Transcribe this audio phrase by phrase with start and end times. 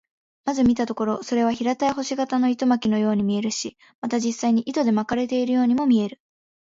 [0.45, 6.19] まず見たところ、それは平たい星形の糸巻のように見えるし、また実際に糸で巻かれているようにも見える。